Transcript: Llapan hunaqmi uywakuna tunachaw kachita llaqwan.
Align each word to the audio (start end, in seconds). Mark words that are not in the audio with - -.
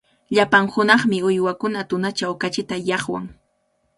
Llapan 0.35 0.65
hunaqmi 0.75 1.17
uywakuna 1.29 1.79
tunachaw 1.89 2.33
kachita 2.41 2.75
llaqwan. 2.87 3.25